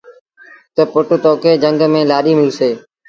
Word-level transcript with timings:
تا 0.75 0.83
پُٽ 0.91 1.07
تو 1.23 1.31
کي 1.41 1.51
جھنگ 1.63 1.81
ميݩ 1.93 2.07
لآڏيٚ 2.09 2.39
ملسي۔ 2.39 2.69